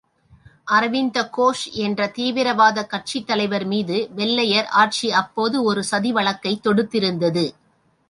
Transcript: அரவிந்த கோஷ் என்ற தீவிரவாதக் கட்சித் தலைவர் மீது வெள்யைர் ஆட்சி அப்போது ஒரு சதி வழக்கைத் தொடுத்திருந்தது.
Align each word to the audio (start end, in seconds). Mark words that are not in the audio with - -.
அரவிந்த 0.65 1.29
கோஷ் 1.37 1.71
என்ற 1.71 2.07
தீவிரவாதக் 2.15 2.87
கட்சித் 2.87 3.27
தலைவர் 3.27 3.65
மீது 3.65 4.09
வெள்யைர் 4.15 4.65
ஆட்சி 4.65 5.11
அப்போது 5.11 5.63
ஒரு 5.63 5.83
சதி 5.83 6.13
வழக்கைத் 6.13 6.67
தொடுத்திருந்தது. 6.67 7.45